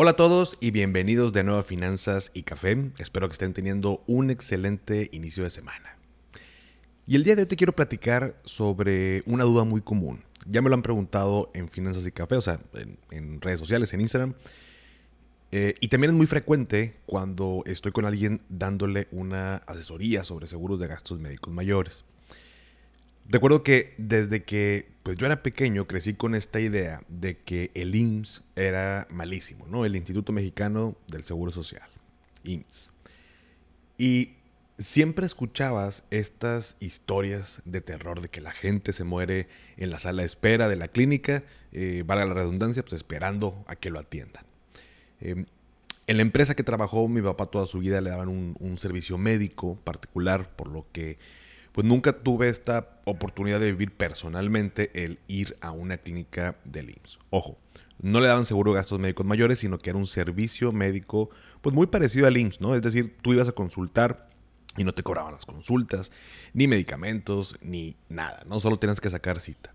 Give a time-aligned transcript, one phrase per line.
[0.00, 2.92] Hola a todos y bienvenidos de nuevo a Finanzas y Café.
[2.98, 5.98] Espero que estén teniendo un excelente inicio de semana.
[7.04, 10.20] Y el día de hoy te quiero platicar sobre una duda muy común.
[10.46, 12.60] Ya me lo han preguntado en Finanzas y Café, o sea,
[13.10, 14.34] en, redes sociales, en Instagram.
[15.50, 20.78] Eh, y también es muy frecuente cuando estoy con alguien dándole una asesoría sobre seguros
[20.78, 22.04] de gastos médicos mayores.
[23.28, 27.94] Recuerdo que desde que pues yo era pequeño crecí con esta idea de que el
[27.94, 29.84] IMSS era malísimo, ¿no?
[29.84, 31.88] El Instituto Mexicano del Seguro Social,
[32.44, 32.90] IMSS.
[33.98, 34.32] Y
[34.78, 40.22] siempre escuchabas estas historias de terror de que la gente se muere en la sala
[40.22, 44.44] de espera de la clínica, eh, valga la redundancia, pues esperando a que lo atiendan.
[45.20, 45.46] Em,
[46.06, 49.78] en la empresa que trabajó mi papá toda su vida le daban un servicio médico
[49.84, 51.18] particular, por lo que
[51.78, 57.20] pues nunca tuve esta oportunidad de vivir personalmente el ir a una clínica del IMSS.
[57.30, 57.56] Ojo,
[58.02, 61.86] no le daban seguro gastos médicos mayores, sino que era un servicio médico pues muy
[61.86, 62.74] parecido al IMSS, ¿no?
[62.74, 64.28] Es decir, tú ibas a consultar
[64.76, 66.10] y no te cobraban las consultas,
[66.52, 68.58] ni medicamentos, ni nada, ¿no?
[68.58, 69.72] Solo tenías que sacar cita.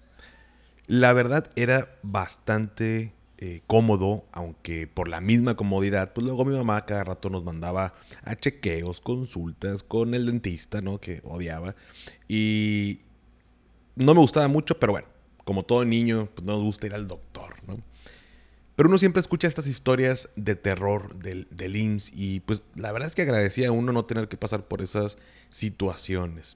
[0.88, 3.14] La verdad era bastante
[3.46, 7.94] eh, cómodo, aunque por la misma comodidad, pues luego mi mamá cada rato nos mandaba
[8.24, 10.98] a chequeos, consultas con el dentista, ¿no?
[11.02, 11.76] Que odiaba.
[12.30, 13.00] Y
[13.98, 15.10] no me gustaba mucho, pero bueno,
[15.44, 17.80] como todo niño, pues no nos gusta ir al doctor, ¿no?
[18.78, 23.08] Pero uno siempre escucha estas historias de terror del, del IMSS y pues la verdad
[23.08, 25.18] es que agradecía a uno no tener que pasar por esas
[25.50, 26.56] situaciones.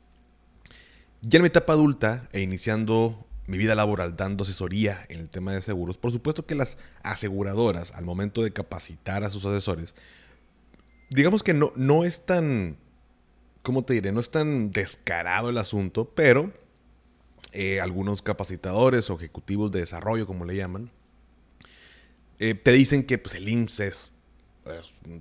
[1.21, 5.53] Ya en mi etapa adulta e iniciando mi vida laboral dando asesoría en el tema
[5.53, 9.95] de seguros, por supuesto que las aseguradoras, al momento de capacitar a sus asesores,
[11.09, 12.77] digamos que no, no es tan,
[13.63, 14.11] ¿cómo te diré?
[14.11, 16.51] No es tan descarado el asunto, pero
[17.53, 20.91] eh, algunos capacitadores o ejecutivos de desarrollo, como le llaman,
[22.39, 24.11] eh, te dicen que pues, el IMSS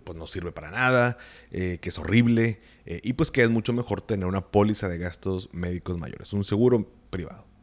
[0.05, 1.19] pues, no sirve para nada,
[1.53, 5.49] eh, que es horrible y pues que es mucho mejor tener una póliza de gastos
[5.53, 7.56] médicos mayores, un seguro privado.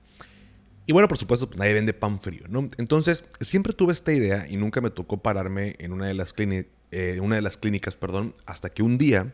[0.86, 2.70] Y bueno, por supuesto, pues, nadie vende pan frío, ¿no?
[2.78, 7.20] Entonces, siempre tuve esta idea y nunca me tocó pararme en una de las, eh,
[7.22, 9.34] una de las clínicas, perdón, hasta que un día,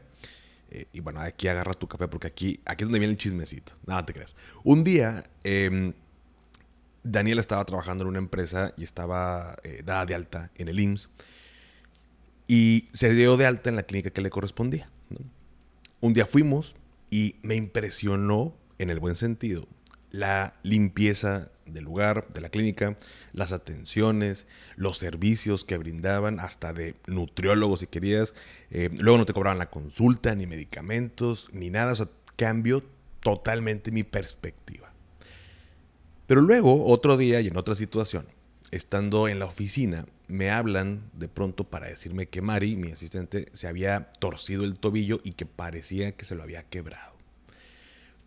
[0.69, 3.73] eh, y bueno, aquí agarra tu café porque aquí, aquí es donde viene el chismecito,
[3.85, 4.35] nada te creas.
[4.63, 5.93] Un día, eh,
[7.03, 11.09] Daniel estaba trabajando en una empresa y estaba eh, dada de alta en el IMSS
[12.47, 14.89] y se dio de alta en la clínica que le correspondía.
[16.01, 16.75] Un día fuimos
[17.09, 19.67] y me impresionó, en el buen sentido,
[20.11, 22.97] la limpieza del lugar, de la clínica,
[23.33, 28.33] las atenciones, los servicios que brindaban, hasta de nutriólogos si querías.
[28.71, 31.93] Eh, luego no te cobraban la consulta, ni medicamentos, ni nada.
[31.93, 32.83] O sea, cambió
[33.21, 34.91] totalmente mi perspectiva.
[36.27, 38.27] Pero luego, otro día y en otra situación,
[38.71, 43.67] estando en la oficina, me hablan de pronto para decirme que Mari, mi asistente, se
[43.67, 47.18] había torcido el tobillo y que parecía que se lo había quebrado.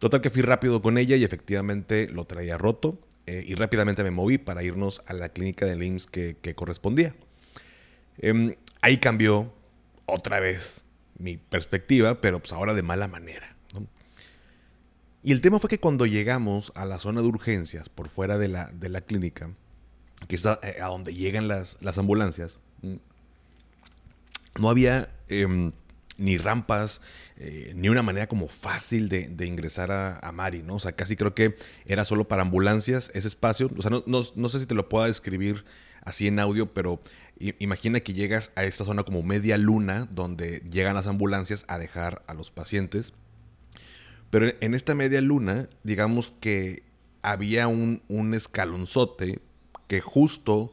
[0.03, 4.11] Total que fui rápido con ella y efectivamente lo traía roto eh, y rápidamente me
[4.11, 7.15] moví para irnos a la clínica de IMSS que, correspondía.
[8.19, 9.55] Em, ahí cambió
[10.07, 10.85] otra vez
[11.19, 13.55] mi perspectiva, pero pues ahora de mala manera.
[15.23, 18.49] Y el tema fue que cuando llegamos a la zona de urgencias por fuera de
[18.49, 19.55] la, de la clínica,
[20.27, 22.97] que es a, eh, donde llegan las, las ambulancias, mm,
[24.61, 25.71] no había em,
[26.19, 27.01] ni rampas,
[27.37, 30.77] eh, ni una manera como fácil de, ingresar a, Mari, ¿no?
[30.77, 31.57] O sea, casi creo que
[31.87, 33.71] era solo para ambulancias ese espacio.
[33.77, 35.65] O sea, no, sé si te lo pueda describir
[36.05, 37.01] así en audio, pero
[37.59, 42.23] imagina que llegas a esta zona como media luna, donde llegan las ambulancias a dejar
[42.27, 43.15] a los pacientes.
[44.31, 46.85] Pero en esta media luna, digamos que
[47.23, 48.03] había un,
[48.35, 49.41] escalonzote
[49.87, 50.73] que justo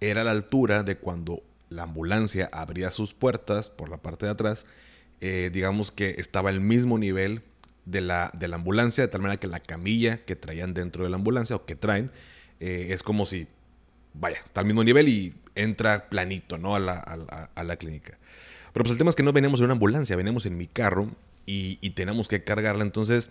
[0.00, 4.66] era la altura de cuando la ambulancia abría sus puertas por la parte de atrás,
[5.20, 7.42] eh, digamos que estaba al mismo nivel
[7.84, 11.10] de la, de la ambulancia, de tal manera que la camilla que traían dentro de
[11.10, 12.10] la ambulancia o que traen,
[12.60, 13.46] eh, es como si,
[14.14, 16.76] vaya, está al mismo nivel y entra planito, ¿no?
[16.76, 18.18] A la, a, la, clínica.
[18.72, 21.10] Pero pues el tema es que no veníamos en una ambulancia, veníamos en mi carro
[21.46, 22.84] y, y tenemos que cargarla.
[22.84, 23.30] Entonces,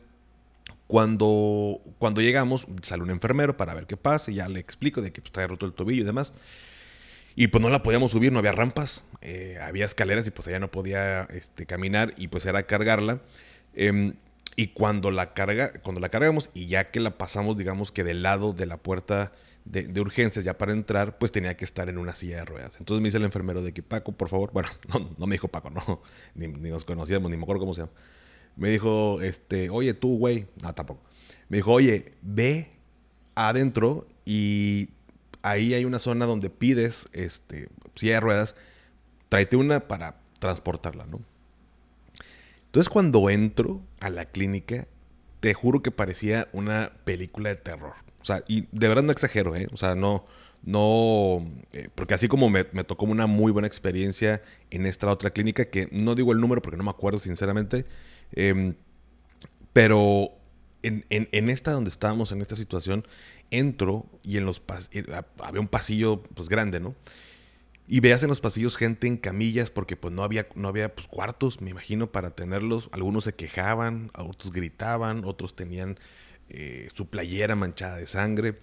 [0.87, 5.11] cuando, cuando llegamos, sale un enfermero para ver qué pasa y ya le explico de
[5.11, 6.33] que pues, trae roto el tobillo y demás.
[7.39, 10.57] Y pues no la podíamos subir, no había rampas, eh, había escaleras y pues ella
[10.57, 13.21] no podía este, caminar y pues era cargarla.
[13.75, 14.15] Em,
[14.55, 18.23] y cuando la carga, cuando la cargamos y ya que la pasamos, digamos que del
[18.23, 19.33] lado de la puerta
[19.65, 22.77] de, urgencias ya para entrar, pues tenía que estar en una silla de ruedas.
[22.79, 24.69] Entonces me dice el enfermero de que Paco, por favor, bueno,
[25.19, 26.01] no, me dijo Paco, no,
[26.33, 27.93] ni, nos conocíamos, ni me acuerdo cómo se llama.
[28.55, 31.03] Me dijo, este, oye tú, güey, no, tampoco.
[31.49, 32.71] Me dijo, oye, ve
[33.35, 34.89] adentro y
[35.41, 38.55] ahí hay una zona donde pides, este, silla de ruedas,
[39.29, 41.21] tráete una para transportarla, ¿no?
[42.65, 44.87] Entonces cuando entro a la clínica,
[45.39, 47.93] te juro que parecía una película de terror.
[48.21, 49.67] O sea, y de verdad no exagero, ¿eh?
[49.71, 50.25] O sea, no,
[50.63, 55.69] no, eh, porque así como me, tocó una muy buena experiencia en esta otra clínica,
[55.69, 57.85] que no digo el número porque no me acuerdo sinceramente,
[58.33, 58.75] em,
[59.73, 60.31] pero
[60.87, 63.05] en, esta donde estábamos, en esta situación,
[63.51, 64.61] entro y en los
[65.43, 66.95] había un pasillo pues grande, ¿no?
[67.89, 71.07] Y veas en los pasillos gente en camillas porque pues no había, no había pues,
[71.07, 72.89] cuartos, me imagino, para tenerlos.
[72.91, 75.97] Algunos se quejaban, otros gritaban, otros tenían
[76.49, 78.59] eh, su playera manchada de sangre.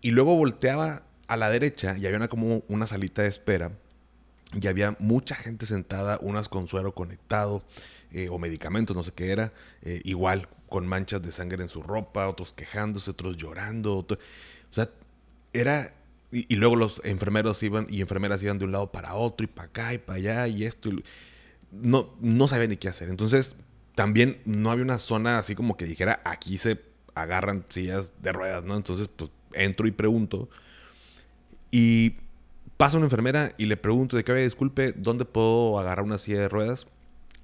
[0.00, 3.72] Y luego volteaba a la derecha y había una, como una salita de espera.
[4.52, 7.64] Y había mucha gente sentada, unas con suero conectado
[8.12, 9.52] eh, o medicamentos, no sé qué era.
[9.82, 13.98] Eh, igual, con manchas de sangre en su ropa, otros quejándose, otros llorando.
[13.98, 14.06] o
[14.70, 14.90] sea,
[15.52, 15.94] era...
[16.32, 19.68] Y, luego los enfermeros iban y enfermeras iban de un lado para otro y para
[19.68, 20.90] acá y para allá y esto.
[21.70, 23.08] no, no sabían ni qué hacer.
[23.08, 23.54] Entonces,
[23.94, 26.80] también no había una zona así como que dijera, aquí se
[27.14, 28.76] agarran sillas de ruedas, ¿no?
[28.76, 30.50] Entonces, pues entro y pregunto.
[31.70, 32.16] Y
[32.76, 36.48] pasa una enfermera y le pregunto de qué, disculpe, ¿dónde puedo agarrar una silla de
[36.48, 36.86] ruedas?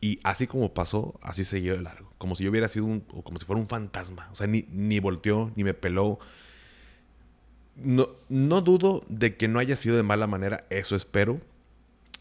[0.02, 2.12] Y así como pasó, así siguió de largo.
[2.18, 4.28] Como si yo hubiera sido un, como si fuera un fantasma.
[4.32, 6.18] O sea, ni, ni volteó, ni me peló.
[7.76, 11.40] No, no dudo de que no haya sido de mala manera, eso espero.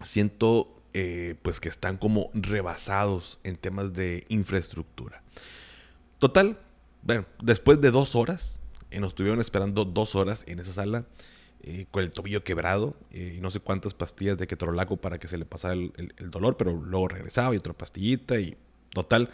[0.03, 5.23] Siento eh, pues que están como rebasados en temas de infraestructura.
[6.19, 6.59] Total,
[7.01, 8.59] bueno, después de dos horas,
[8.91, 11.05] eh, nos estuvieron esperando dos horas en esa sala,
[11.63, 15.27] eh, con el tobillo quebrado eh, y no sé cuántas pastillas de ketorolaco para que
[15.27, 15.91] se le pasara el,
[16.31, 18.57] dolor, pero luego regresaba y otra pastillita y
[18.89, 19.29] total,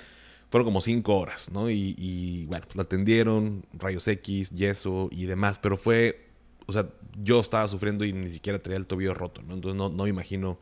[0.50, 1.70] fueron como cinco horas, ¿no?
[1.70, 6.28] Y, bueno, pues la atendieron, rayos X, yeso y demás, pero fue,
[6.66, 6.90] o sea,
[7.22, 9.54] yo estaba sufriendo y ni siquiera tenía el tobillo roto, ¿no?
[9.54, 10.60] Entonces no, no me imagino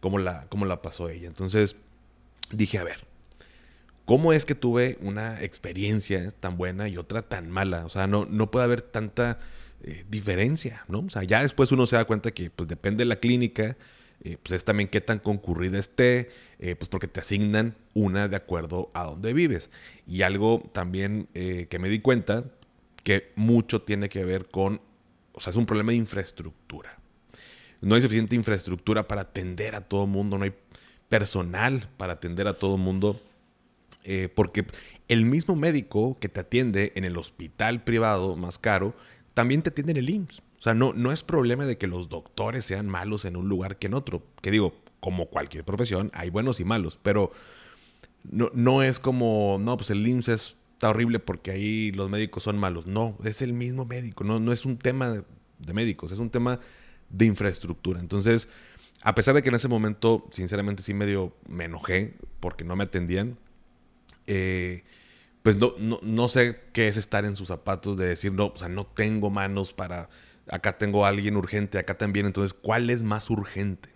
[0.00, 1.26] cómo la, cómo la pasó ella.
[1.26, 1.76] Entonces
[2.52, 3.06] dije, a ver,
[4.04, 7.86] ¿Cómo es que tuve una experiencia tan buena y otra tan mala?
[7.86, 9.38] O sea, no, no puede haber tanta
[9.84, 11.00] eh, diferencia, ¿no?
[11.00, 13.76] O sea, ya después uno se da cuenta que pues depende de la clínica,
[14.22, 16.28] eh, pues es también qué tan concurrida esté,
[16.60, 19.70] eh, pues porque te asignan una de acuerdo a donde vives.
[20.06, 22.44] Y algo también que me di cuenta,
[23.02, 24.80] que mucho tiene que ver con,
[25.32, 26.96] o sea, es un problema de infraestructura.
[27.80, 30.52] No hay suficiente infraestructura para atender a todo mundo, no hay
[31.08, 33.20] personal para atender a todo el mundo
[34.34, 34.66] porque
[35.08, 38.94] el mismo médico que te atiende en el hospital privado más caro,
[39.34, 40.40] también te atiende en el IMSS.
[40.58, 43.78] O sea, no, no es problema de que los doctores sean malos en un lugar
[43.78, 44.22] que en otro.
[44.40, 47.32] Que digo, como cualquier profesión, hay buenos y malos, pero
[48.30, 52.58] no, no es como, no, pues el IMSS está horrible porque ahí los médicos son
[52.58, 52.86] malos.
[52.86, 55.24] No, es el mismo médico, no, no es un tema de,
[55.58, 56.60] de médicos, es un tema
[57.08, 58.00] de infraestructura.
[58.00, 58.48] Entonces,
[59.02, 62.84] a pesar de que en ese momento, sinceramente, sí medio me enojé porque no me
[62.84, 63.38] atendían,
[64.26, 64.84] eh,
[65.42, 68.68] pues no, no, sé qué es estar en sus zapatos de decir, no, o sea,
[68.68, 70.08] no tengo manos para,
[70.48, 73.90] acá tengo a alguien urgente, acá también, entonces, ¿cuál es más urgente?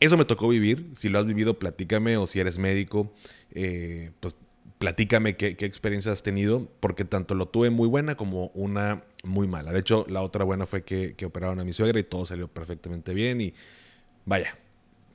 [0.00, 3.12] Eso me tocó vivir, si lo has vivido, platícame, o si eres médico,
[3.52, 4.34] eh, pues
[4.78, 9.46] platícame qué, qué experiencia has tenido, porque tanto lo tuve muy buena como una muy
[9.46, 9.74] mala.
[9.74, 12.48] De hecho, la otra buena fue que, que operaron a mi suegra y todo salió
[12.48, 13.52] perfectamente bien y
[14.24, 14.56] vaya.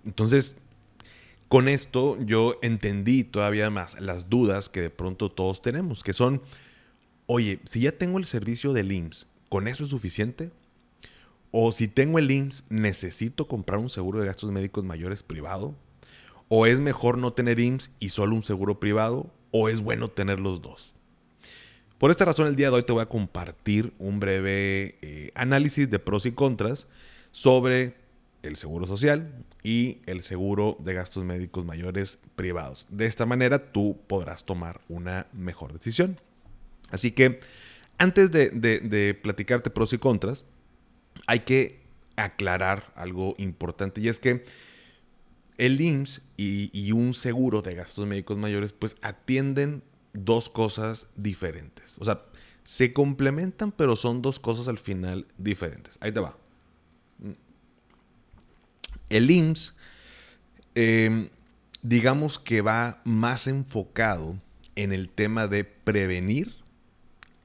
[0.05, 0.57] Entonces,
[1.47, 6.41] con esto yo entendí todavía más las dudas que de pronto todos tenemos, que son,
[7.27, 10.51] oye, si ya tengo el servicio del IMSS, ¿con eso es suficiente?
[11.51, 15.75] O si tengo el IMSS, ¿necesito comprar un seguro de gastos médicos mayores privado?
[16.47, 19.31] ¿O es mejor no tener IMSS y solo un seguro privado?
[19.51, 20.95] ¿O es bueno tener los dos?
[21.97, 25.89] Por esta razón, el día de hoy te voy a compartir un breve eh, análisis
[25.89, 26.87] de pros y contras
[27.31, 27.95] sobre
[28.45, 32.87] el seguro social y el seguro de gastos médicos mayores privados.
[32.89, 36.19] De esta manera tú podrás tomar una mejor decisión.
[36.91, 37.39] Así que
[37.97, 40.45] antes de, platicarte pros y contras,
[41.27, 41.81] hay que
[42.15, 44.43] aclarar algo importante y es que
[45.57, 49.83] el IMSS y, y, un seguro de gastos médicos mayores pues atienden
[50.13, 51.97] dos cosas diferentes.
[51.99, 52.25] O sea,
[52.63, 55.97] se complementan pero son dos cosas al final diferentes.
[56.01, 56.37] Ahí te va
[59.09, 59.75] El IMSS,
[60.75, 61.29] em,
[61.81, 64.39] digamos que va más enfocado
[64.75, 66.55] en el tema de prevenir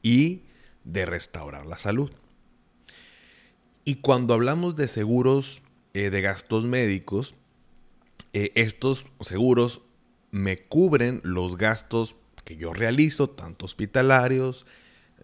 [0.03, 0.43] y
[0.85, 2.11] de restaurar la salud.
[3.85, 5.63] Y cuando hablamos de seguros
[5.95, 7.35] eh, de gastos médicos,
[8.33, 9.83] eh, estos seguros
[10.31, 14.67] me cubren los gastos que yo realizo, tanto hospitalarios,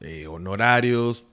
[0.01, 1.25] eh, honorarios,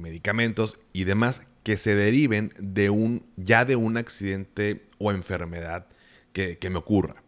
[0.00, 5.86] medicamentos y demás, que se deriven de un, ya de un accidente o enfermedad
[6.32, 7.22] que, me ocurra.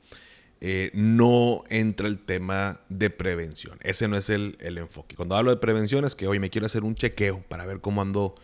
[0.93, 3.79] no entra el tema de prevención.
[3.83, 5.15] Ese no es el, el, enfoque.
[5.15, 8.03] Cuando hablo de prevención es que hoy me quiero hacer un chequeo para ver cómo
[8.03, 8.35] ando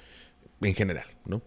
[0.60, 1.42] en general, ¿no?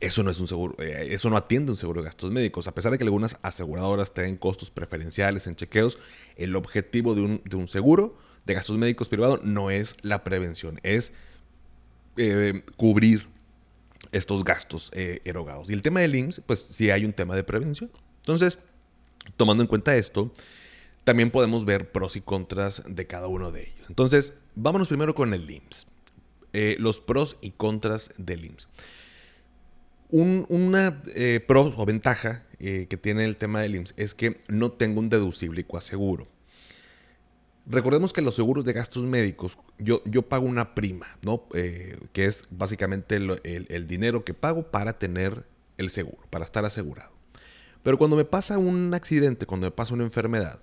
[0.00, 2.66] Eso no es un seguro, eh, eso no atiende un seguro de gastos médicos.
[2.66, 5.98] A pesar de que algunas aseguradoras tengan costos preferenciales en chequeos,
[6.36, 7.20] el objetivo de
[7.56, 8.16] un, seguro
[8.46, 11.12] de gastos médicos privado no es la prevención, es
[12.16, 13.28] eh, cubrir
[14.14, 15.68] estos gastos eh, erogados.
[15.70, 17.90] Y el tema del IMSS, pues sí hay un tema de prevención.
[18.18, 18.58] Entonces,
[19.36, 20.32] tomando en cuenta esto,
[21.02, 23.86] también podemos ver pros y contras de cada uno de ellos.
[23.88, 25.86] Entonces, vámonos primero con el IMSS.
[26.52, 28.68] Eh, los pros y contras del IMSS.
[30.10, 35.00] una eh, pro o ventaja que tiene el tema del IMSS es que no tengo
[35.00, 36.28] un deducible y coaseguro.
[37.66, 41.46] Recordemos que los seguros de gastos médicos, yo, yo pago una prima, ¿no?
[41.48, 45.46] que es básicamente el, el, dinero que pago para tener
[45.78, 47.12] el seguro, para estar asegurado.
[47.82, 50.60] Pero cuando me pasa un accidente, cuando me pasa una enfermedad,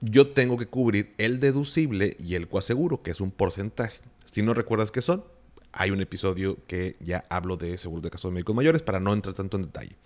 [0.00, 4.00] yo tengo que cubrir el deducible y el coaseguro, que es un porcentaje.
[4.24, 5.24] Si no recuerdas qué son,
[5.72, 9.34] hay un episodio que ya hablo de seguro de casos médicos mayores para no entrar
[9.34, 9.96] tanto en detalle.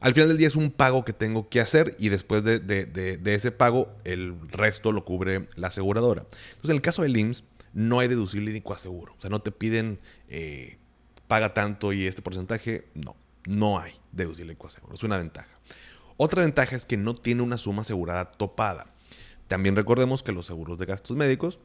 [0.00, 3.50] Al final del día es un pago que tengo que hacer y después de, ese
[3.50, 6.22] pago el resto lo cubre la aseguradora.
[6.22, 9.14] Entonces en el caso del IMSS no hay deducible ni coaseguro.
[9.18, 10.78] O sea, no te piden eh,
[11.26, 12.86] paga tanto y este porcentaje.
[12.94, 14.94] No, no hay deducible y coaseguro.
[14.94, 15.48] Es una ventaja.
[16.16, 18.86] Otra ventaja es que no tiene una suma asegurada topada.
[19.48, 21.60] También recordemos que los seguros de gastos médicos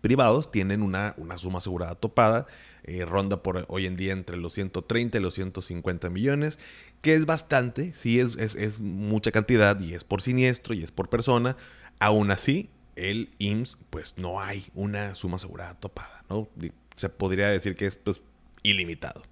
[0.00, 2.46] privados tienen una, una suma asegurada topada,
[2.84, 6.58] eh, ronda por hoy en día entre los 130 y los 150 millones,
[7.02, 11.08] que es bastante, sí es, es, mucha cantidad y es por siniestro y es por
[11.08, 11.56] persona,
[11.98, 16.48] aún así el IMSS pues no hay una suma asegurada topada, ¿no?
[16.96, 18.22] Se podría decir que es pues
[18.62, 19.22] ilimitado.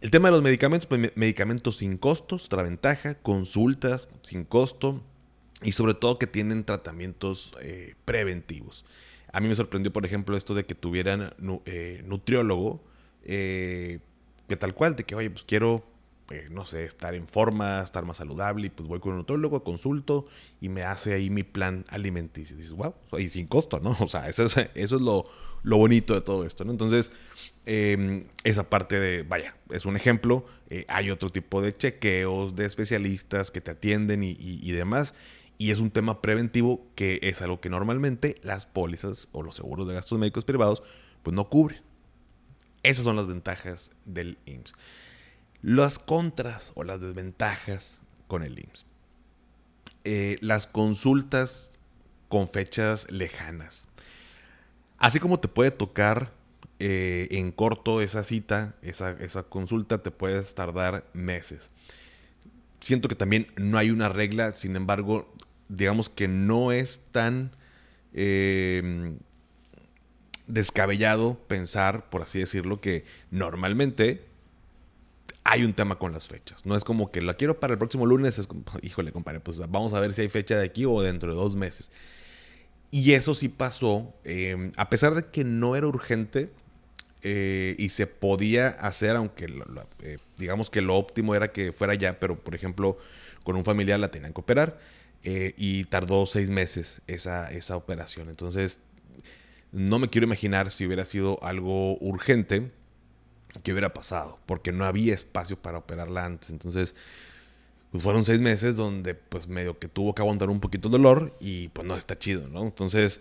[0.00, 5.02] El tema de los medicamentos, pues medicamentos sin costos, otra ventaja, consultas sin costo
[5.62, 8.86] y sobre todo que tienen tratamientos eh, preventivos.
[9.32, 11.34] A mí me sorprendió, por ejemplo, esto de que tuvieran
[11.64, 12.82] eh, nutriólogo,
[13.24, 14.00] eh,
[14.48, 15.84] que tal cual, de que, oye, pues quiero,
[16.30, 19.62] eh, no sé, estar en forma, estar más saludable, y pues voy con un nutriólogo,
[19.62, 20.26] consulto
[20.60, 22.56] y me hace ahí mi plan alimenticio.
[22.56, 23.96] Y dices, wow, y sin costo, ¿no?
[24.00, 25.26] O sea, eso es, lo,
[25.62, 26.72] bonito de todo esto, ¿no?
[26.72, 27.12] Entonces,
[27.66, 30.44] em, esa parte de, vaya, es un ejemplo.
[30.88, 35.14] hay otro tipo de chequeos de especialistas que te atienden y demás.
[35.60, 39.86] Y es un tema preventivo que es algo que normalmente las pólizas o los seguros
[39.86, 40.82] de gastos médicos privados
[41.22, 41.82] pues no cubren.
[42.82, 44.72] Esas son las ventajas del IMSS.
[45.60, 48.86] Las contras o las desventajas con el IMSS.
[50.04, 51.78] Eh, las consultas
[52.30, 53.86] con fechas lejanas.
[54.96, 56.32] Así como te puede tocar
[56.78, 61.70] eh, en corto esa cita, esa, esa consulta, te puedes tardar meses.
[62.80, 65.30] Siento que también no hay una regla, sin embargo,
[65.70, 67.52] digamos que no es tan
[68.12, 69.14] eh,
[70.46, 74.24] descabellado pensar, por así decirlo, que normalmente
[75.44, 76.66] hay un tema con las fechas.
[76.66, 79.58] No es como que la quiero para el próximo lunes, es como, híjole, compadre, pues
[79.58, 81.90] vamos a ver si hay fecha de aquí o dentro de dos meses.
[82.90, 86.50] Y eso sí pasó, eh, a pesar de que no era urgente
[87.22, 89.46] eh, y se podía hacer, aunque
[90.36, 92.98] digamos que lo óptimo era que fuera ya, pero por ejemplo,
[93.44, 94.80] con un familiar la tenían que operar
[95.24, 98.28] eh, y tardó seis meses esa, esa operación.
[98.28, 98.80] Entonces,
[99.72, 102.70] no me quiero imaginar si hubiera sido algo urgente,
[103.62, 106.50] qué hubiera pasado, porque no había espacio para operarla antes.
[106.50, 106.94] Entonces,
[107.90, 111.36] pues fueron seis meses donde pues medio que tuvo que aguantar un poquito el dolor
[111.40, 112.62] y pues no está chido, ¿no?
[112.62, 113.20] Entonces,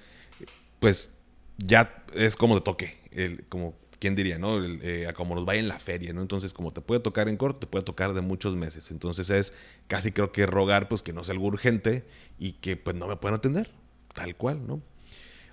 [0.79, 1.11] pues
[1.57, 4.63] ya es como te toque, el, como ¿quién diría, no?
[4.63, 6.21] Eh, como nos vaya en la feria, ¿no?
[6.21, 8.91] Entonces, como te puede tocar en corto, te puede tocar de muchos meses.
[8.91, 9.53] Entonces es
[9.87, 12.05] casi creo que rogar, pues, que no sea algo urgente
[12.39, 13.69] y que, pues, no me puedan atender,
[14.13, 14.81] tal cual, ¿no?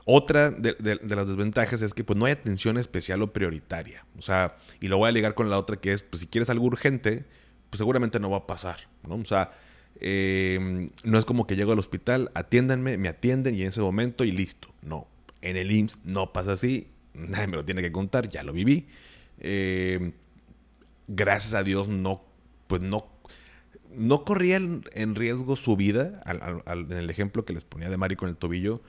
[0.05, 4.07] Otra de, las desventajas es que, pues, no hay atención especial o prioritaria.
[4.17, 6.49] O sea, y lo voy a ligar con la otra que es, pues, si quieres
[6.49, 7.25] algo urgente,
[7.71, 9.17] pues, seguramente no va a pasar, ¿no?
[9.17, 9.53] O sea,
[10.01, 14.25] eh, no es como que llego al hospital, atiéndanme, me atienden y en ese momento
[14.25, 14.69] y listo.
[14.83, 15.09] No,
[15.43, 16.87] en el IMSS no pasa así
[17.17, 18.87] nadie me lo tiene que contar, ya lo viví.
[19.39, 20.13] Eh,
[21.09, 22.23] gracias a Dios, no,
[22.67, 23.07] pues no,
[23.95, 26.23] no corría en riesgo su vida,
[26.67, 28.83] en el ejemplo que les ponía de Mari con el tobillo,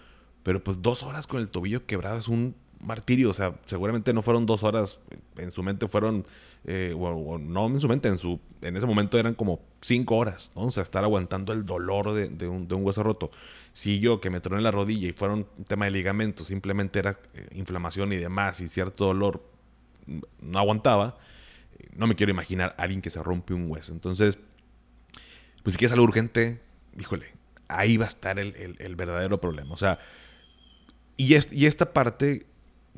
[0.44, 3.30] pero pues dos horas con el tobillo quebrado es un martirio.
[3.30, 5.00] O sea, seguramente no fueron dos horas,
[5.38, 6.26] en su mente fueron,
[6.66, 10.52] eh, o, no en su mente, en, su, en ese momento eran como cinco horas,
[10.56, 10.64] ¿no?
[10.64, 13.32] O sea, estar aguantando el dolor de, un, hueso roto.
[13.74, 17.20] Si yo que me troné la rodilla y fueron un tema de ligamento, simplemente era
[17.34, 19.44] eh, inflamación y demás y cierto dolor,
[20.06, 21.18] mm, no aguantaba,
[21.96, 23.92] no me quiero imaginar a alguien que se rompe un hueso.
[23.94, 24.38] Entonces,
[25.64, 26.62] pues si quieres algo urgente,
[26.98, 27.34] híjole,
[27.68, 29.74] ahí va a estar el, verdadero problema.
[29.74, 30.00] O sea,
[31.18, 32.46] y, y esta parte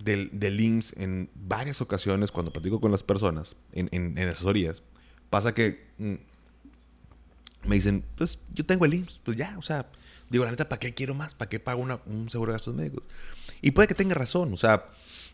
[0.03, 4.83] del, del, IMSS en varias ocasiones, cuando platico con las personas en, en, asesorías,
[5.29, 6.13] pasa que mm,
[7.67, 9.89] me dicen, pues yo tengo el IMSS, pues ya, o sea,
[10.29, 11.35] digo, la neta, ¿para qué quiero más?
[11.35, 13.03] ¿Para qué pago un seguro de gastos médicos?
[13.61, 14.85] Y puede que tenga razón, o sea,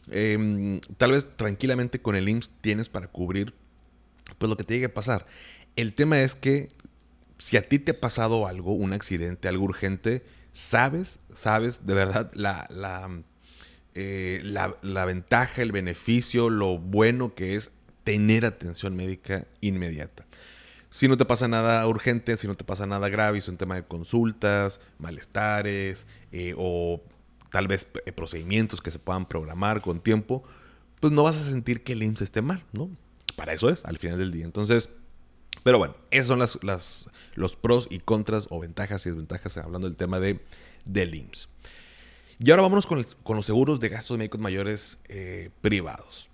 [0.10, 3.54] em, tal vez tranquilamente con el IMSS tienes para cubrir
[4.38, 5.28] pues lo que te llegue a pasar.
[5.76, 6.72] El tema es que
[7.38, 12.32] si a ti te ha pasado algo, un accidente, algo urgente, sabes, sabes de verdad
[12.34, 13.24] la, la
[13.98, 17.72] eh, la, ventaja, el beneficio, lo bueno que es
[18.04, 20.26] tener atención médica inmediata.
[20.90, 23.76] Si no te pasa nada urgente, si no te pasa nada grave, es un tema
[23.76, 27.02] de consultas, malestares eh, o
[27.52, 30.44] tal vez eh, procedimientos que se puedan programar con tiempo,
[31.00, 32.90] pues no vas a sentir que el IMSS esté mal, ¿no?
[33.38, 34.44] Para eso es, al final del día.
[34.44, 34.90] Entonces,
[35.64, 39.88] pero bueno, esos son las, las, los pros y contras o ventajas y desventajas hablando
[39.88, 40.42] del tema de,
[40.84, 41.48] del IMSS.
[42.40, 46.30] Y ahora vámonos con, los seguros de gastos médicos mayores eh, privados.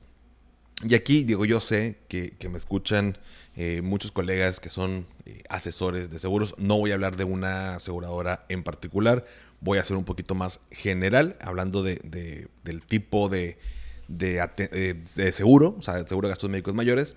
[0.84, 3.20] Y aquí, digo, yo sé que, me escuchan
[3.56, 6.56] eh, muchos colegas que son eh, asesores de seguros.
[6.58, 9.26] No voy a hablar de una aseguradora en particular.
[9.60, 13.60] Voy a ser un poquito más general, hablando de, del tipo de,
[14.08, 17.16] de, seguro, o sea, seguro de gastos médicos mayores.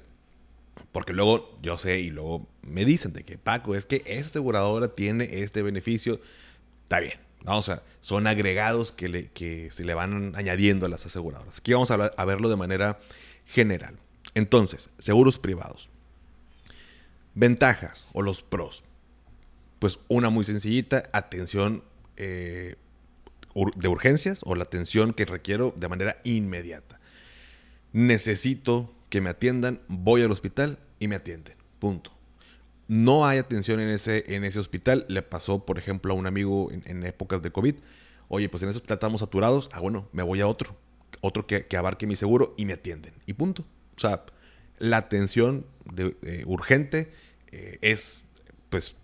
[0.93, 4.88] Porque luego yo sé y luego me dicen de que Paco, es que esta aseguradora
[4.95, 6.21] tiene este beneficio.
[6.82, 7.63] Está bien, o
[8.00, 11.59] son agregados que, le, que se le van añadiendo a las aseguradoras.
[11.59, 12.99] Aquí vamos a, a verlo de manera
[13.47, 13.99] general.
[14.35, 15.91] Entonces, seguros privados.
[17.35, 18.85] Ventajas o los pros.
[19.78, 21.85] Pues una muy sencillita, atención
[22.17, 22.76] eh,
[23.76, 26.99] de urgencias o la atención que requiero de manera inmediata.
[27.93, 31.54] Necesito que me atiendan, voy al hospital y me atienden.
[31.78, 32.15] Punto
[32.88, 35.06] no hay atención en ese, en ese hospital.
[35.08, 37.76] Le pasó, por ejemplo, a un amigo en, épocas de COVID.
[38.28, 39.70] Oye, pues en ese hospital estamos saturados.
[39.73, 40.76] Ah, bueno, me voy a otro.
[41.20, 43.14] Otro que, abarque mi seguro y me atienden.
[43.26, 43.64] Y punto.
[43.97, 44.25] O sea,
[44.78, 45.66] la atención
[45.97, 47.12] eh, urgente
[47.52, 48.25] eh, es,
[48.68, 48.97] pues,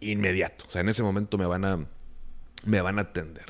[0.00, 0.64] inmediato.
[0.66, 1.86] O sea, en ese momento me van a,
[2.64, 3.46] me van a atender.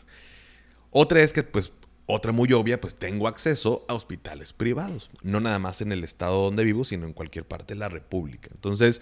[0.91, 1.73] Otra es que, pues,
[2.07, 5.11] otra muy obvia, pues tengo acceso a hospitales privados.
[5.23, 8.51] No nada más en el estado donde vivo, sino en cualquier parte de la República.
[8.53, 9.01] Entonces,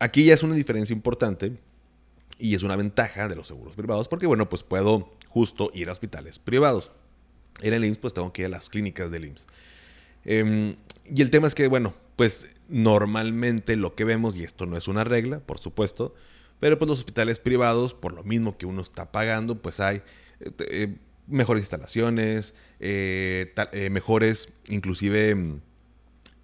[0.00, 1.52] aquí ya es una diferencia importante
[2.38, 5.92] y es una ventaja de los seguros privados porque, bueno, pues puedo justo ir a
[5.92, 6.90] hospitales privados.
[7.62, 9.46] En el IMSS, pues tengo que ir a las clínicas del IMSS.
[10.24, 14.76] Em, y el tema es que, bueno, pues normalmente lo que vemos, y esto no
[14.76, 16.14] es una regla, por supuesto,
[16.60, 20.02] pero pues los hospitales privados, por lo mismo que uno está pagando, pues hay
[20.40, 23.52] eh, eh, mejores instalaciones, eh,
[23.90, 25.60] mejores, inclusive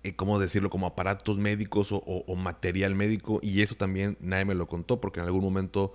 [0.04, 0.70] eh, ¿cómo decirlo?
[0.70, 3.38] Como aparatos médicos o, material médico.
[3.42, 5.92] Y eso también nadie me lo contó porque en algún momento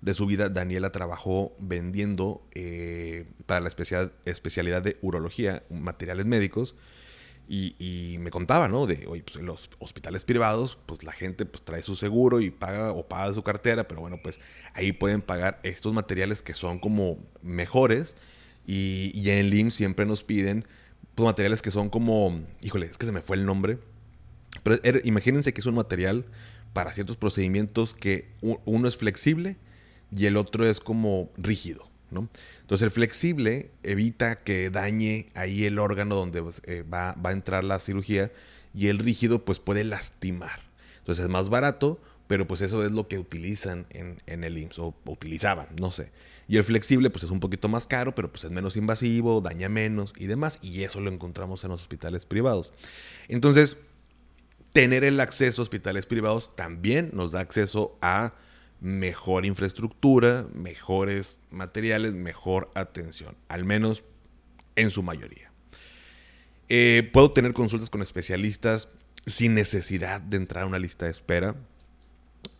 [0.00, 6.74] de su vida Daniela trabajó vendiendo eh, para la especialidad de urología materiales médicos.
[7.52, 8.86] Y, me contaba, ¿no?
[8.86, 12.50] De, oye, pues en los hospitales privados, pues la gente pues, trae su seguro y
[12.52, 14.38] paga o paga su cartera, pero bueno, pues
[14.72, 18.14] ahí pueden pagar estos materiales que son como mejores.
[18.68, 20.64] Y, y en el IMSS siempre nos piden
[21.14, 23.78] pues, materiales que son como, híjole, es que se me fue el nombre,
[24.62, 26.24] pero imagínense que es un material
[26.72, 29.56] para ciertos procedimientos que uno es flexible
[30.10, 31.90] y el otro es como rígido.
[32.10, 32.28] ¿no?
[32.62, 37.64] Entonces el flexible evita que dañe ahí el órgano donde pues, eh, va, a entrar
[37.64, 38.32] la cirugía
[38.74, 40.60] y el rígido pues puede lastimar.
[40.98, 44.78] Entonces es más barato, pero pues eso es lo que utilizan en, en el IMSS
[44.78, 46.12] o utilizaban, no sé.
[46.46, 49.68] Y el flexible pues es un poquito más caro, pero pues es menos invasivo, daña
[49.68, 50.60] menos y demás.
[50.62, 52.72] Y eso lo encontramos en los hospitales privados.
[53.26, 53.78] Entonces,
[54.72, 58.34] tener el acceso a hospitales privados también nos da acceso a
[58.80, 64.04] mejor infraestructura, mejores materiales, mejor atención, al menos
[64.76, 65.50] en su mayoría.
[66.68, 68.88] Eh, puedo tener consultas con especialistas
[69.26, 71.56] sin necesidad de entrar a una lista de espera.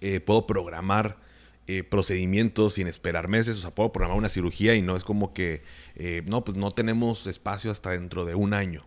[0.01, 1.19] Eh, puedo programar
[1.67, 3.59] eh, procedimientos sin esperar meses.
[3.59, 5.63] O sea, puedo programar una cirugía y no es como que,
[5.95, 8.87] eh, no, pues no tenemos espacio hasta dentro de un año.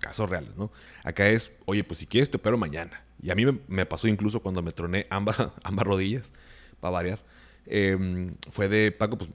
[0.00, 0.72] casos reales, ¿no?
[1.04, 3.04] Acá es, oye, pues si quieres te opero mañana.
[3.22, 6.32] Y a mí me, pasó incluso cuando me troné ambas, ambas rodillas,
[6.80, 7.20] para variar.
[7.66, 9.30] Em, fue de, Paco, pues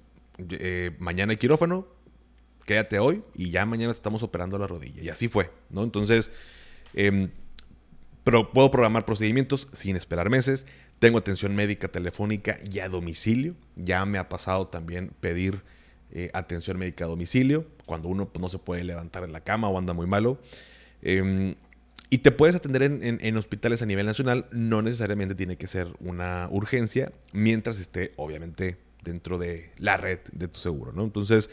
[1.00, 1.88] mañana hay quirófano,
[2.66, 5.02] quédate hoy y ya mañana estamos operando la rodilla.
[5.02, 5.84] Y así fue, ¿no?
[5.84, 6.32] Entonces,
[6.94, 7.30] em,
[8.28, 10.66] pero puedo programar procedimientos sin esperar meses.
[11.00, 13.56] Tengo atención médica telefónica y a domicilio.
[13.78, 15.62] Ya me ha pasado también pedir
[16.12, 19.70] eh, atención médica a domicilio cuando uno pues, no se puede levantar en la cama
[19.70, 20.42] o anda muy malo.
[21.02, 21.56] Em,
[22.10, 26.50] y te puedes atender en, hospitales a nivel nacional, no necesariamente tiene que ser una
[26.52, 31.06] urgencia, mientras esté obviamente dentro de la red de tu seguro, ¿no?
[31.06, 31.50] Entonces,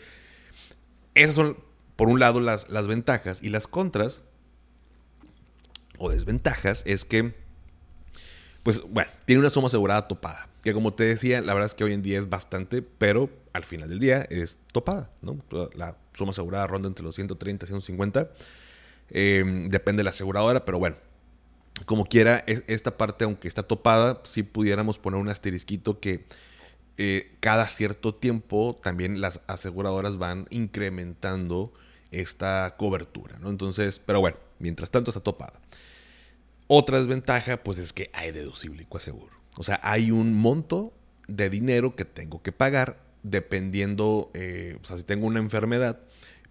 [1.14, 1.56] esas son,
[1.94, 4.22] por un lado, las ventajas y las contras
[6.04, 7.34] o desventajas es que,
[8.62, 11.84] pues bueno, tiene una suma asegurada topada, que como te decía, la verdad es que
[11.84, 15.10] hoy en día es bastante, pero al final del día es topada.
[15.74, 18.30] La suma asegurada ronda entre los 130 y 150
[19.10, 20.96] Em, depende de la aseguradora, pero bueno,
[21.86, 26.26] como quiera, esta parte, aunque está topada, si pudiéramos poner un asterisquito que
[26.96, 31.72] eh, cada cierto tiempo también las aseguradoras van incrementando
[32.12, 33.50] esta cobertura, ¿no?
[33.50, 35.60] Entonces, pero bueno, mientras tanto está topada.
[36.66, 39.34] Otra desventaja, pues es que hay deducible coaseguro.
[39.56, 40.94] O sea, hay un monto
[41.28, 46.00] de dinero que tengo que pagar dependiendo, eh, o sea, si tengo una enfermedad,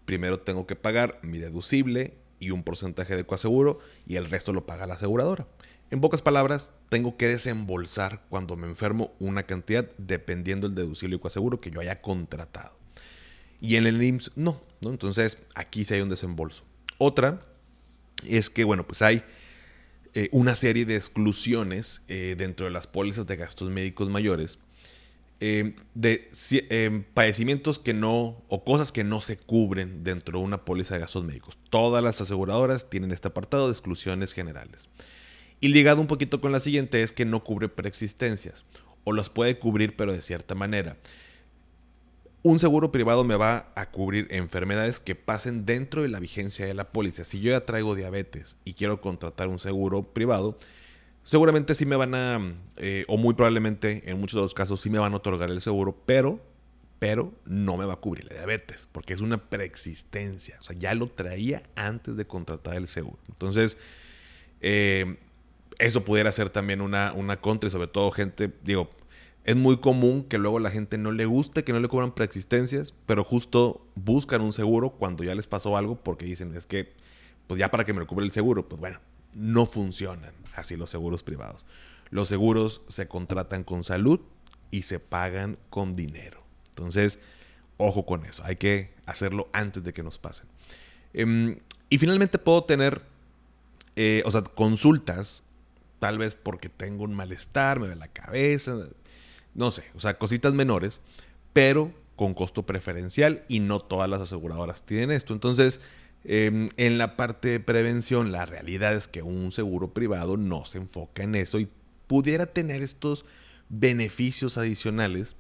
[0.06, 4.66] primero tengo que pagar mi deducible y un porcentaje de coaseguro y el resto lo
[4.66, 5.48] paga la aseguradora.
[5.92, 11.20] En pocas palabras, tengo que desembolsar cuando me enfermo una cantidad dependiendo del deducible y
[11.20, 12.76] coaseguro que yo haya contratado.
[13.62, 14.90] Y en el IMSS no, ¿no?
[14.90, 16.64] Entonces aquí sí hay un desembolso.
[16.98, 17.40] Otra
[18.28, 19.24] es que, bueno, pues hay
[20.14, 24.60] eh, una serie de exclusiones eh, dentro de las pólizas de gastos médicos mayores
[25.46, 26.30] Em, de
[27.14, 31.26] padecimientos que no, o cosas que no se cubren dentro de una póliza de gastos
[31.26, 31.58] médicos.
[31.70, 34.88] Todas las aseguradoras tienen este apartado de exclusiones generales.
[35.60, 38.64] Y ligado un poquito con la siguiente es que no cubre preexistencias,
[39.04, 40.96] o los puede cubrir pero de cierta manera.
[42.44, 46.74] Un seguro privado me va a cubrir enfermedades que pasen dentro de la vigencia de
[46.74, 47.24] la póliza.
[47.24, 50.58] Si yo ya traigo diabetes y quiero contratar un seguro privado,
[51.24, 52.40] Seguramente sí me van a,
[52.78, 55.62] eh, o muy probablemente en muchos de los casos sí me van a otorgar el
[55.62, 56.42] seguro, pero,
[57.00, 60.58] pero no me va a cubrir la diabetes, porque es una preexistencia.
[60.60, 63.20] O sea, ya lo traía antes de contratar el seguro.
[63.30, 63.78] Entonces,
[64.60, 65.18] eh,
[65.80, 68.92] eso pudiera ser también una, una contra y sobre todo gente, digo,
[69.46, 72.94] es muy común que luego la gente no le guste, que no le cubran preexistencias,
[73.06, 76.94] pero justo buscan un seguro cuando ya les pasó algo porque dicen, es que,
[77.48, 79.00] pues ya para que me lo cubre el seguro, pues bueno,
[79.34, 81.66] no funcionan así los seguros privados.
[82.10, 84.22] Los seguros se contratan con salud
[84.72, 86.44] y se pagan con dinero.
[86.70, 87.20] Entonces,
[87.78, 88.44] ojo con eso.
[88.46, 90.48] Hay que hacerlo antes de que nos pasen.
[91.14, 93.02] Em, y finalmente puedo tener,
[93.96, 95.44] eh, o sea, consultas,
[96.00, 98.88] tal vez porque tengo un malestar, me ve la cabeza,
[99.56, 101.02] no sé, o sea, cositas menores,
[101.54, 105.34] pero con costo preferencial y no todas las aseguradoras tienen esto.
[105.34, 105.80] Entonces,
[106.26, 110.78] Em, en la parte de prevención, la realidad es que un seguro privado no se
[110.78, 111.68] enfoca en eso y
[112.08, 113.26] pudiera tener estos
[113.68, 115.36] beneficios adicionales,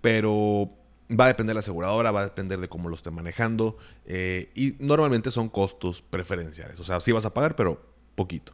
[0.00, 0.70] pero
[1.10, 4.50] va a depender de la aseguradora, va a depender de cómo lo esté manejando eh,
[4.54, 8.52] y normalmente son costos preferenciales, o sea, sí vas a pagar, pero poquito.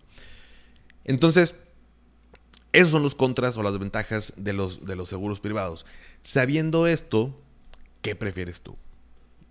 [1.05, 1.55] Entonces,
[2.73, 5.87] esos son los contras o las ventajas de los, de los seguros privados.
[6.23, 7.35] Sabiendo esto,
[8.03, 8.77] ¿qué prefieres tú?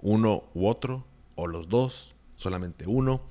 [0.01, 1.05] ¿Uno u otro?
[1.35, 2.15] ¿O los dos?
[2.37, 3.21] solamente uno.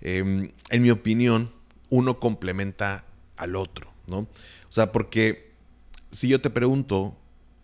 [0.00, 1.52] Em, en mi opinión,
[1.90, 3.04] uno complementa
[3.36, 4.18] al otro, ¿no?
[4.20, 4.28] O
[4.70, 5.52] sea, porque
[6.12, 7.16] si yo te pregunto,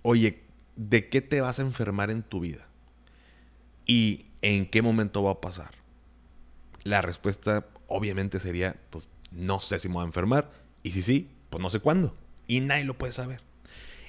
[0.03, 0.43] oye,
[0.77, 2.67] ¿de qué te vas a enfermar en tu vida?
[3.87, 5.73] ¿Y en qué momento va a pasar?
[6.83, 10.51] La respuesta obviamente sería, pues no sé si me voy a enfermar.
[10.83, 12.15] Y si sí, pues no sé cuándo.
[12.47, 13.41] Y nadie lo puede saber.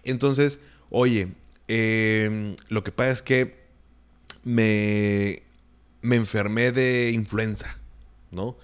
[0.04, 1.34] Entonces, oye,
[1.67, 3.60] em, lo que pasa es que
[4.43, 5.43] me
[6.02, 7.78] me enfermé de influenza,
[8.32, 8.58] ¿no?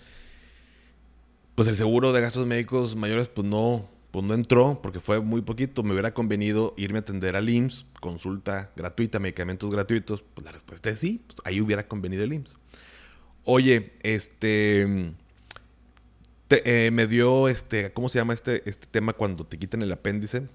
[1.56, 5.42] Pues el seguro de gastos médicos mayores, pues no, pues no entró porque fue muy
[5.42, 5.84] poquito.
[5.84, 10.24] Me hubiera convenido irme a atender al IMSS, consulta gratuita, medicamentos gratuitos.
[10.34, 12.58] Pues la respuesta es sí, pues ahí hubiera convenido el IMSS.
[13.46, 15.14] Oye, este.
[16.50, 17.92] Eh, me dio este.
[17.94, 20.48] ¿Cómo se llama este, este tema cuando te quitan el apéndice?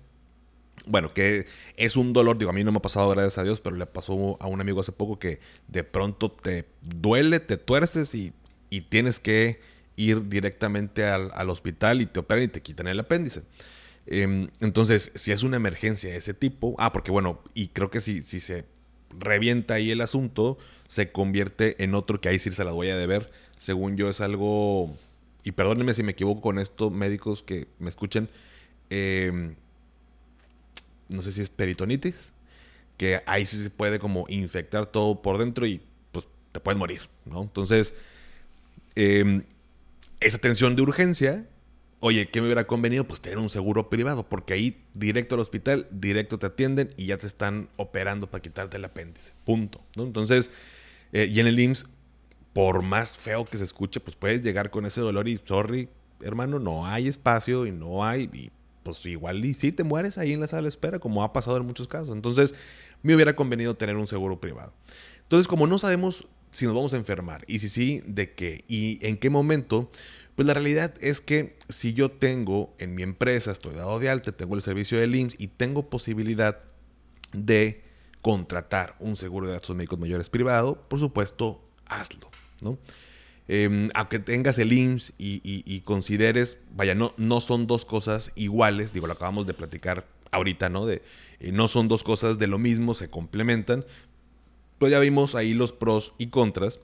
[0.87, 3.61] bueno, que es un dolor, digo, a mí no me ha pasado, gracias a Dios,
[3.61, 8.15] pero le pasó a un amigo hace poco que de pronto te duele, te tuerces
[8.15, 8.33] y,
[8.89, 9.61] tienes que
[9.97, 13.43] ir directamente al, hospital y te operan y te quitan el apéndice.
[14.07, 18.01] Em, entonces, si es una emergencia de ese tipo, ah, porque bueno, y creo que
[18.01, 18.65] si, si se
[19.11, 20.57] revienta ahí el asunto,
[20.89, 23.31] se convierte en otro que ahí sí se las voy a deber.
[23.59, 24.97] Según yo es algo,
[25.45, 28.29] y perdónenme si me equivoco con esto, médicos que me escuchen,
[28.91, 29.55] em,
[31.09, 32.31] no sé si es peritonitis,
[32.97, 35.81] que ahí sí se puede como infectar todo por dentro y
[36.13, 37.43] pues te puedes morir, ¿no?
[37.43, 37.95] Entonces,
[38.95, 39.43] em,
[40.21, 41.47] esa atención de urgencia
[42.03, 43.05] Oye, ¿qué me hubiera convenido?
[43.05, 47.19] Pues tener un seguro privado, porque ahí directo al hospital, directo te atienden y ya
[47.19, 49.33] te están operando para quitarte el apéndice.
[49.45, 49.83] Punto.
[49.97, 50.51] Entonces,
[51.13, 51.87] eh, y en el IMSS,
[52.53, 55.89] por más feo que se escuche, pues puedes llegar con ese dolor y, sorry,
[56.21, 58.51] hermano, no hay espacio y no hay, y
[58.83, 61.57] pues igual y sí te mueres ahí en la sala de espera, como ha pasado
[61.57, 62.11] en muchos casos.
[62.11, 62.55] Entonces,
[63.03, 64.73] me hubiera convenido tener un seguro privado.
[65.23, 68.99] Entonces, como no sabemos si nos vamos a enfermar y si sí, de qué y
[69.03, 69.91] en qué momento,
[70.35, 74.33] pues la realidad es que si yo tengo en mi empresa, estoy dado de alta,
[74.33, 76.59] tengo el servicio de IMSS y tengo posibilidad
[77.33, 77.85] de
[78.21, 82.30] contratar un seguro de gastos médicos mayores privado, por supuesto, hazlo,
[82.63, 82.79] ¿no?
[83.49, 89.07] Em, aunque tengas el IMSS y, consideres, vaya, no, no son dos cosas iguales, digo,
[89.09, 90.87] lo acabamos de platicar ahorita, ¿no?
[90.87, 91.03] De,
[91.41, 93.85] eh, no son dos cosas de lo mismo, se complementan,
[94.79, 96.79] pues ya vimos ahí los pros y contras,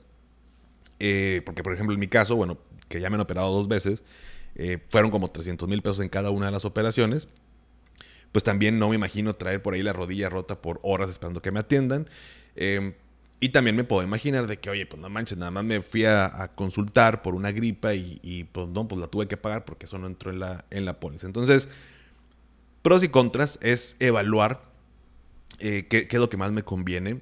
[0.98, 2.58] eh, porque por ejemplo en mi caso, bueno,
[2.88, 4.02] que ya me han operado dos veces,
[4.56, 7.28] eh, fueron como 300 mil pesos en cada una de las operaciones.
[8.32, 11.50] Pues también no me imagino traer por ahí la rodilla rota por horas esperando que
[11.50, 12.08] me atiendan.
[12.54, 12.94] Em,
[13.38, 16.04] y también me puedo imaginar de que, oye, pues no manches, nada más me fui
[16.04, 19.98] a, consultar por una gripa y, pues no, pues la tuve que pagar porque eso
[19.98, 21.26] no entró en la, en la póliza.
[21.26, 21.68] Entonces,
[22.82, 24.62] pros y contras es evaluar
[25.58, 27.20] eh, qué, es lo que más me conviene.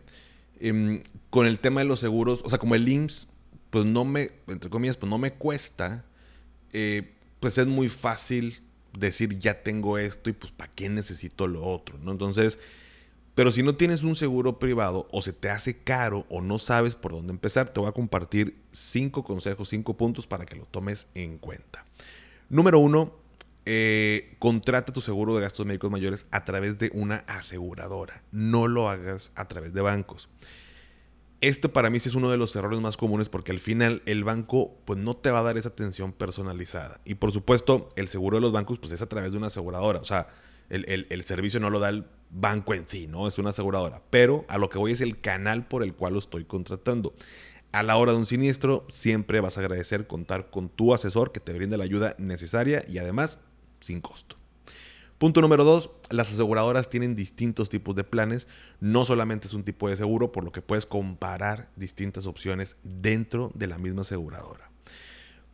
[0.61, 3.29] Em, con el tema de los seguros, o sea, como el IMSS
[3.71, 6.05] pues no me, entre comillas, pues no me cuesta,
[6.73, 8.63] eh, pues es muy fácil
[8.97, 12.13] decir ya tengo esto y pues para qué necesito lo otro, ¿no?
[12.13, 12.61] Entonces,
[13.35, 16.95] pero si no tienes un seguro privado o se te hace caro o no sabes
[16.95, 21.09] por dónde empezar, te voy a compartir cinco consejos, cinco puntos para que lo tomes
[21.15, 21.85] en cuenta.
[22.49, 23.13] Número uno,
[23.67, 28.23] eh, contrata tu seguro de gastos médicos mayores a través de una aseguradora.
[28.31, 30.29] No lo hagas a través de bancos.
[31.41, 34.25] Esto para mí sí es uno de los errores más comunes porque al final el
[34.25, 37.01] banco pues no te va a dar esa atención personalizada.
[37.05, 39.99] Y por supuesto el seguro de los bancos pues es a través de una aseguradora.
[39.99, 40.29] O sea,
[40.69, 43.29] el, servicio no lo da el banco en sí, ¿no?
[43.29, 44.03] Es una aseguradora.
[44.11, 47.15] Pero a lo que voy es el canal por el cual lo estoy contratando.
[47.73, 51.41] A la hora de un siniestro siempre vas a agradecer contar con tu asesor que
[51.41, 53.39] te brinde la ayuda necesaria y además
[53.81, 54.37] sin costo.
[55.19, 58.49] Punto número dos, las aseguradoras tienen distintos tipos de planes,
[58.81, 63.53] no solamente es un tipo de seguro, por lo que puedes comparar distintas opciones dentro
[63.55, 64.74] de la misma aseguradora.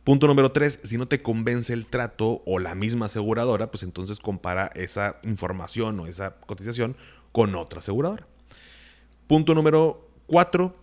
[0.03, 4.19] Punto número tres, si no te convence el trato o la misma aseguradora, pues entonces
[4.19, 6.97] compara esa información o esa cotización
[7.31, 8.27] con otra aseguradora.
[9.27, 10.75] Punto número cuatro,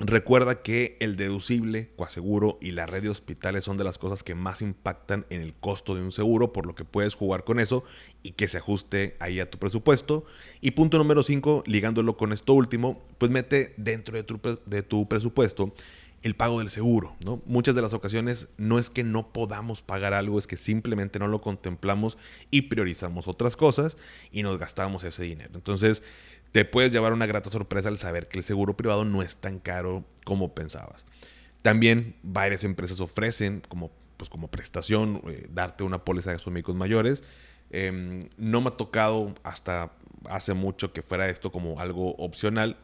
[0.00, 4.36] Recuerda que el deducible, coaseguro y la red de hospitales son de las cosas que
[4.36, 7.82] más impactan en el costo de un seguro, por lo que puedes jugar con eso
[8.22, 10.24] y que se ajuste ahí a tu presupuesto.
[10.60, 15.08] Y punto número 5, ligándolo con esto último, pues mete dentro de tu, de tu
[15.08, 15.74] presupuesto
[16.22, 17.42] el pago del seguro, ¿no?
[17.46, 21.28] Muchas de las ocasiones no es que no podamos pagar algo, es que simplemente no
[21.28, 22.18] lo contemplamos
[22.50, 23.96] y priorizamos otras cosas
[24.32, 25.50] y nos gastamos ese dinero.
[25.54, 26.02] Entonces,
[26.52, 29.58] te puedes llevar una grata sorpresa al saber que el seguro privado no es tan
[29.58, 31.06] caro como pensabas.
[31.62, 37.22] También varias empresas ofrecen como, pues como prestación eh, darte una póliza de médicos mayores.
[37.70, 39.92] Em, no me ha tocado hasta
[40.24, 42.78] hace mucho que fuera esto como algo opcional,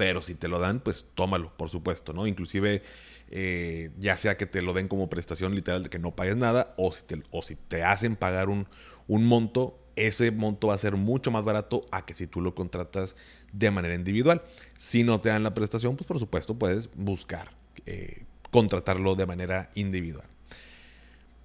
[0.00, 2.26] pero si te lo dan, pues tómalo, por supuesto, ¿no?
[2.26, 2.82] Inclusive,
[3.30, 6.72] eh, ya sea que te lo den como prestación literal de que no pagues nada,
[6.78, 8.66] o si te, o si te hacen pagar un,
[9.08, 12.54] un monto, ese monto va a ser mucho más barato a que si tú lo
[12.54, 13.14] contratas
[13.52, 14.40] de manera individual.
[14.78, 17.52] Si no te dan la prestación, pues por supuesto puedes buscar
[17.84, 20.24] eh, contratarlo de manera individual.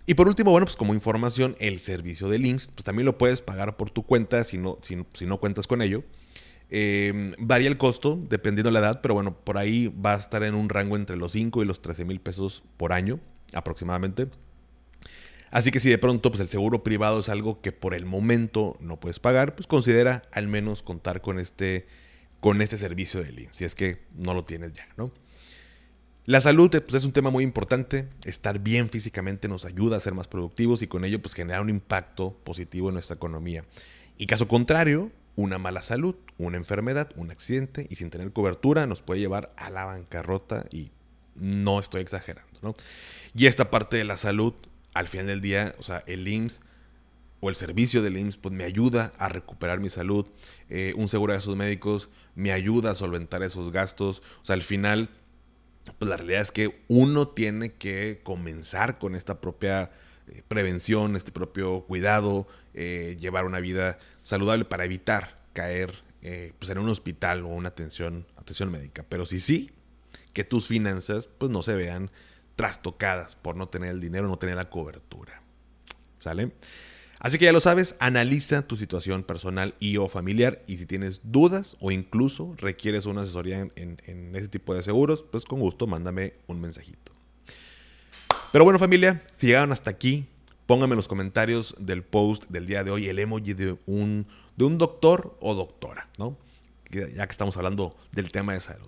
[0.06, 3.42] Y por último, bueno, pues como información, el servicio de links, pues también lo puedes
[3.42, 6.06] pagar por tu cuenta si no, si, no cuentas con ello.
[6.70, 10.44] Em, varía el costo dependiendo de la edad, pero bueno, por ahí va a estar
[10.44, 13.20] en un rango entre los 5 y los 13 mil pesos por año
[13.54, 14.28] aproximadamente.
[15.52, 18.78] Así que si de pronto pues el seguro privado es algo que por el momento
[18.82, 21.86] no puedes pagar, pues considera al menos contar con este,
[22.40, 25.12] con este servicio de IMSS, si es que no lo tienes ya, ¿no?
[26.26, 28.08] La salud pues, es un tema muy importante.
[28.24, 31.70] Estar bien físicamente nos ayuda a ser más productivos y con ello pues generar un
[31.70, 33.64] impacto positivo en nuestra economía.
[34.18, 39.02] Y caso contrario, una mala salud, una enfermedad, un accidente y sin tener cobertura nos
[39.02, 40.92] puede llevar a la bancarrota y
[41.36, 42.76] no estoy exagerando, ¿no?
[43.34, 44.54] Y esta parte de la salud
[44.94, 46.62] al final del día, o sea, el IMSS
[47.42, 50.26] o el servicio del IMSS pues, me ayuda a recuperar mi salud,
[50.70, 54.22] eh, un seguro de gastos médicos me ayuda a solventar esos gastos.
[54.42, 55.10] O sea, al final,
[55.98, 59.92] pues la realidad es que uno tiene que comenzar con esta propia
[60.28, 66.04] eh, prevención, este propio cuidado, eh, llevar una vida saludable para evitar caer
[66.58, 69.06] pues en un hospital o una atención, atención médica.
[69.08, 69.70] Pero si sí,
[70.34, 72.10] que tus finanzas pues no se vean
[72.56, 75.42] trastocadas por no tener el dinero, no tener la cobertura.
[76.18, 76.52] ¿Sale?
[77.20, 81.22] Así que ya lo sabes, analiza tu situación personal y o familiar y si tienes
[81.24, 86.34] dudas o incluso requieres una asesoría en, ese tipo de seguros, pues con gusto mándame
[86.48, 87.14] un mensajito.
[88.52, 90.28] Pero bueno familia, si llegaron hasta aquí,
[90.66, 94.66] pónganme en los comentarios del post del día de hoy el emoji de un, de
[94.66, 96.38] un doctor o doctora, ¿no?
[96.90, 98.88] Ya que estamos hablando del tema de salud.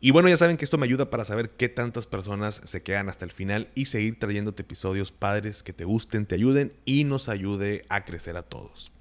[0.00, 3.08] Y bueno, ya saben que esto me ayuda para saber qué tantas personas se quedan
[3.08, 7.28] hasta el final y seguir trayéndote episodios padres que te gusten, te ayuden y nos
[7.28, 8.92] ayude a crecer a todos.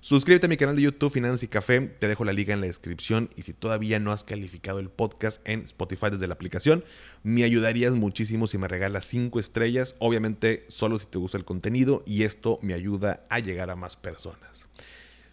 [0.00, 2.68] Suscríbete a mi canal de YouTube Finanzas y Café, te dejo la liga en la
[2.68, 6.84] descripción y si todavía no has calificado el podcast en Spotify desde la aplicación,
[7.24, 12.04] me ayudarías muchísimo si me regalas 5 estrellas, obviamente solo si te gusta el contenido
[12.06, 14.66] y esto me ayuda a llegar a más personas.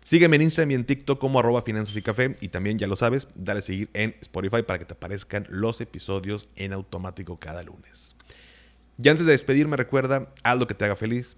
[0.02, 2.38] Sígueme en Instagram y en TikTok como arroba finanzas y café.
[2.40, 5.82] Y también, ya lo sabes, dale a seguir en Spotify para que te aparezcan los
[5.82, 8.16] episodios en automático cada lunes.
[8.98, 11.38] Y antes de despedirme, recuerda, haz lo que te haga feliz,